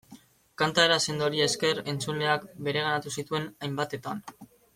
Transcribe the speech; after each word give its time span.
Kantaera 0.61 0.95
sendoari 1.03 1.43
esker, 1.45 1.81
entzuleak 1.93 2.49
bereganatu 2.69 3.15
zituen 3.19 3.47
hainbatetan. 3.69 4.27